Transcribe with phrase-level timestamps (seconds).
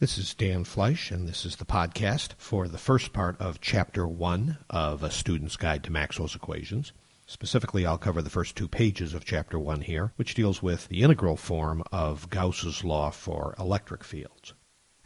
[0.00, 4.06] This is Dan Fleisch, and this is the podcast for the first part of Chapter
[4.06, 6.92] 1 of A Student's Guide to Maxwell's Equations.
[7.26, 11.02] Specifically, I'll cover the first two pages of Chapter 1 here, which deals with the
[11.02, 14.54] integral form of Gauss's law for electric fields.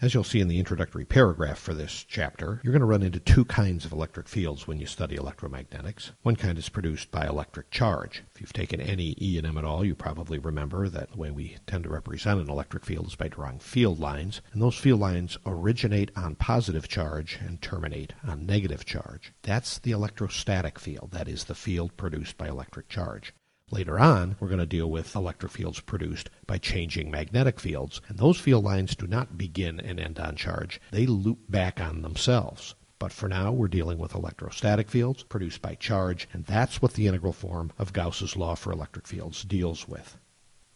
[0.02, 3.20] As you'll see in the introductory paragraph for this chapter, you're going to run into
[3.20, 6.10] two kinds of electric fields when you study electromagnetics.
[6.22, 8.24] One kind is produced by electric charge.
[8.34, 11.84] If you've taken any E&M at all, you probably remember that the way we tend
[11.84, 16.10] to represent an electric field is by drawing field lines, and those field lines originate
[16.16, 19.32] on positive charge and terminate on negative charge.
[19.42, 23.32] That's the electrostatic field, that is the field produced by electric charge.
[23.72, 28.18] Later on, we're going to deal with electric fields produced by changing magnetic fields, and
[28.18, 30.78] those field lines do not begin and end on charge.
[30.90, 32.74] They loop back on themselves.
[32.98, 37.06] But for now, we're dealing with electrostatic fields produced by charge, and that's what the
[37.06, 40.18] integral form of Gauss's law for electric fields deals with.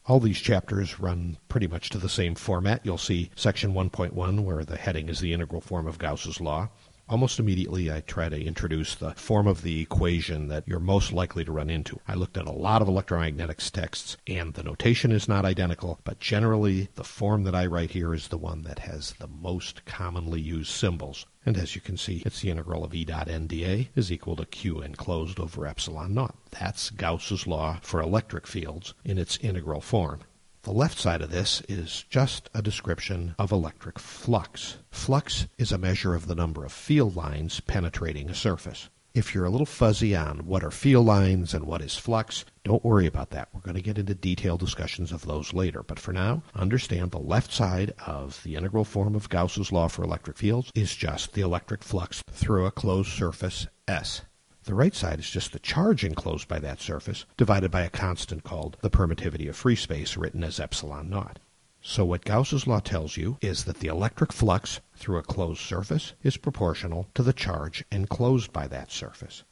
[0.07, 2.81] All these chapters run pretty much to the same format.
[2.83, 6.71] You'll see section 1.1, where the heading is the integral form of Gauss's law.
[7.09, 11.45] Almost immediately, I try to introduce the form of the equation that you're most likely
[11.45, 12.01] to run into.
[12.09, 16.19] I looked at a lot of electromagnetics texts, and the notation is not identical, but
[16.19, 20.41] generally, the form that I write here is the one that has the most commonly
[20.41, 21.27] used symbols.
[21.45, 24.45] And as you can see, it's the integral of E dot NdA is equal to
[24.45, 26.35] Q enclosed over epsilon naught.
[26.59, 30.23] That's Gauss's law for electric fields in its integral form.
[30.67, 34.79] The left side of this is just a description of electric flux.
[34.91, 38.89] Flux is a measure of the number of field lines penetrating a surface.
[39.15, 42.85] If you're a little fuzzy on what are field lines and what is flux, don't
[42.85, 43.49] worry about that.
[43.53, 45.85] We're going to get into detailed discussions of those later.
[45.85, 50.03] But for now, understand the left side of the integral form of Gauss's law for
[50.03, 54.23] electric fields is just the electric flux through a closed surface S.
[54.67, 58.43] The right side is just the charge enclosed by that surface divided by a constant
[58.43, 61.39] called the permittivity of free space, written as epsilon naught.
[61.81, 66.15] So what Gauss's law tells you is that the electric flux through a closed surface
[66.25, 69.45] is proportional to the charge enclosed by that surface.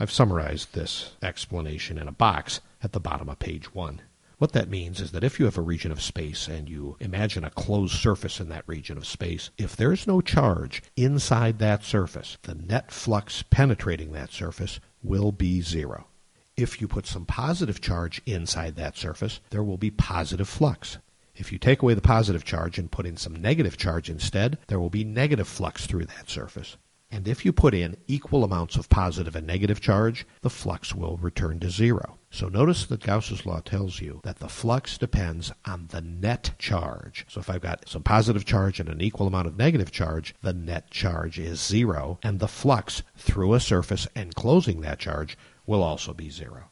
[0.00, 4.00] I've summarized this explanation in a box at the bottom of page 1.
[4.42, 7.44] What that means is that if you have a region of space and you imagine
[7.44, 12.38] a closed surface in that region of space, if there's no charge inside that surface,
[12.42, 16.08] the net flux penetrating that surface will be zero.
[16.56, 20.98] If you put some positive charge inside that surface, there will be positive flux.
[21.36, 24.80] If you take away the positive charge and put in some negative charge instead, there
[24.80, 26.76] will be negative flux through that surface.
[27.12, 31.16] And if you put in equal amounts of positive and negative charge, the flux will
[31.18, 32.18] return to zero.
[32.34, 37.26] So notice that Gauss's law tells you that the flux depends on the net charge.
[37.28, 40.54] So if I've got some positive charge and an equal amount of negative charge, the
[40.54, 46.14] net charge is zero, and the flux through a surface enclosing that charge will also
[46.14, 46.70] be zero.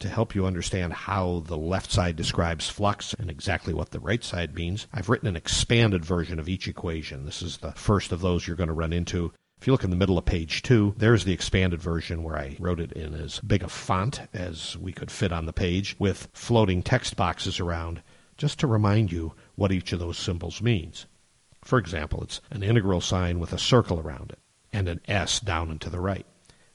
[0.00, 4.22] To help you understand how the left side describes flux and exactly what the right
[4.22, 7.24] side means, I've written an expanded version of each equation.
[7.24, 9.32] This is the first of those you're going to run into.
[9.64, 12.58] If you look in the middle of page two, there's the expanded version where I
[12.60, 16.28] wrote it in as big a font as we could fit on the page with
[16.34, 18.02] floating text boxes around
[18.36, 21.06] just to remind you what each of those symbols means.
[21.62, 24.38] For example, it's an integral sign with a circle around it
[24.70, 26.26] and an S down and to the right.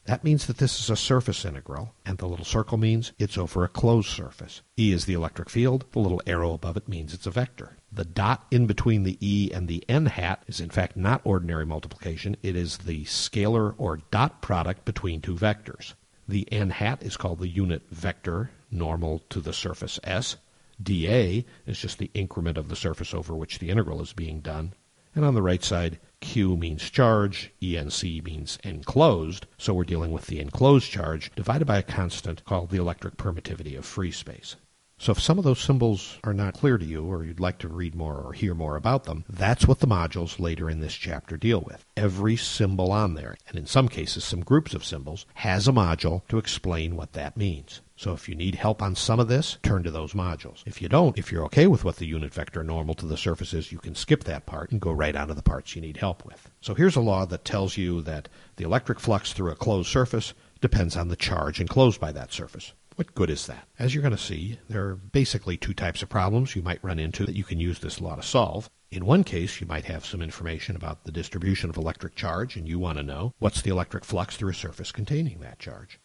[0.10, 3.64] That means that this is a surface integral, and the little circle means it's over
[3.64, 4.64] a closed surface.
[4.76, 7.78] E is the electric field, the little arrow above it means it's a vector.
[7.92, 11.68] The dot in between the E and the n hat is in fact not ordinary
[11.68, 15.94] multiplication, it is the scalar or dot product between two vectors.
[16.28, 20.38] The n hat is called the unit vector normal to the surface S.
[20.82, 24.74] dA is just the increment of the surface over which the integral is being done.
[25.14, 30.28] And on the right side, Q means charge, ENC means enclosed, so we're dealing with
[30.28, 34.56] the enclosed charge divided by a constant called the electric permittivity of free space.
[35.02, 37.70] So if some of those symbols are not clear to you or you'd like to
[37.70, 41.38] read more or hear more about them, that's what the modules later in this chapter
[41.38, 41.86] deal with.
[41.96, 46.28] Every symbol on there, and in some cases some groups of symbols, has a module
[46.28, 47.80] to explain what that means.
[47.96, 50.64] So if you need help on some of this, turn to those modules.
[50.66, 53.54] If you don't, if you're okay with what the unit vector normal to the surface
[53.54, 55.96] is, you can skip that part and go right on to the parts you need
[55.96, 56.52] help with.
[56.60, 60.34] So here's a law that tells you that the electric flux through a closed surface
[60.60, 62.74] depends on the charge enclosed by that surface.
[63.00, 63.66] What good is that?
[63.80, 67.00] As you're going to see, there are basically two types of problems you might run
[67.00, 68.70] into that you can use this law to solve.
[68.92, 72.68] In one case, you might have some information about the distribution of electric charge, and
[72.68, 75.98] you want to know what's the electric flux through a surface containing that charge.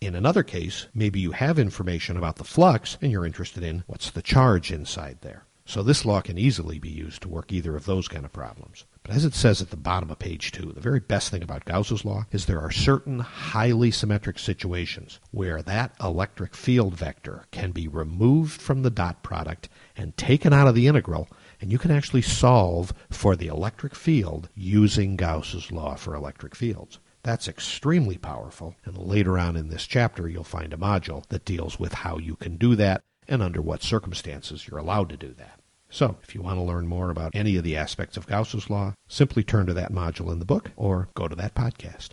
[0.00, 4.10] In another case, maybe you have information about the flux, and you're interested in what's
[4.10, 5.44] the charge inside there.
[5.66, 8.86] So this law can easily be used to work either of those kind of problems.
[9.10, 11.64] But as it says at the bottom of page two, the very best thing about
[11.64, 17.72] Gauss's law is there are certain highly symmetric situations where that electric field vector can
[17.72, 21.26] be removed from the dot product and taken out of the integral
[21.60, 27.00] and you can actually solve for the electric field using Gauss's law for electric fields.
[27.24, 31.80] That's extremely powerful, and later on in this chapter you'll find a module that deals
[31.80, 35.59] with how you can do that and under what circumstances you're allowed to do that.
[35.90, 38.94] So, if you want to learn more about any of the aspects of Gauss's law,
[39.08, 42.10] simply turn to that module in the book or go to that podcast.